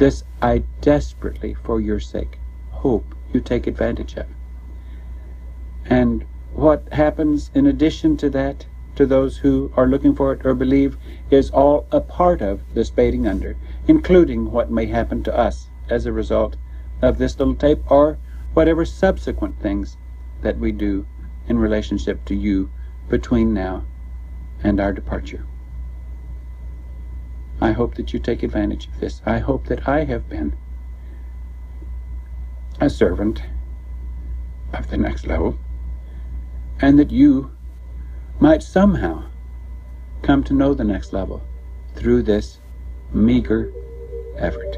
This 0.00 0.24
I 0.40 0.62
desperately, 0.80 1.52
for 1.52 1.78
your 1.78 2.00
sake, 2.00 2.38
hope 2.70 3.14
you 3.34 3.40
take 3.42 3.66
advantage 3.66 4.16
of. 4.16 4.24
And 5.84 6.24
what 6.54 6.90
happens 6.90 7.50
in 7.52 7.66
addition 7.66 8.16
to 8.16 8.30
that, 8.30 8.64
to 8.96 9.04
those 9.04 9.36
who 9.36 9.70
are 9.76 9.86
looking 9.86 10.14
for 10.14 10.32
it 10.32 10.40
or 10.46 10.54
believe, 10.54 10.96
is 11.30 11.50
all 11.50 11.86
a 11.92 12.00
part 12.00 12.40
of 12.40 12.62
the 12.72 12.82
spading 12.82 13.26
under, 13.26 13.58
including 13.86 14.50
what 14.50 14.70
may 14.70 14.86
happen 14.86 15.22
to 15.24 15.38
us 15.38 15.68
as 15.90 16.06
a 16.06 16.14
result 16.14 16.56
of 17.02 17.18
this 17.18 17.38
little 17.38 17.54
tape 17.54 17.82
or 17.90 18.16
whatever 18.54 18.86
subsequent 18.86 19.60
things 19.60 19.98
that 20.40 20.56
we 20.56 20.72
do 20.72 21.06
in 21.46 21.58
relationship 21.58 22.24
to 22.24 22.34
you 22.34 22.70
between 23.10 23.52
now 23.52 23.84
and 24.62 24.80
our 24.80 24.94
departure. 24.94 25.44
I 27.60 27.72
hope 27.72 27.94
that 27.96 28.12
you 28.12 28.18
take 28.18 28.42
advantage 28.42 28.86
of 28.88 29.00
this. 29.00 29.20
I 29.26 29.38
hope 29.38 29.66
that 29.66 29.86
I 29.86 30.04
have 30.04 30.28
been 30.28 30.56
a 32.80 32.88
servant 32.88 33.42
of 34.72 34.88
the 34.88 34.96
next 34.96 35.26
level 35.26 35.58
and 36.80 36.98
that 36.98 37.10
you 37.10 37.50
might 38.38 38.62
somehow 38.62 39.24
come 40.22 40.42
to 40.44 40.54
know 40.54 40.72
the 40.72 40.84
next 40.84 41.12
level 41.12 41.42
through 41.94 42.22
this 42.22 42.60
meager 43.12 43.72
effort. 44.38 44.76